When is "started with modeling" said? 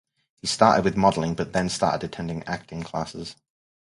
0.47-1.35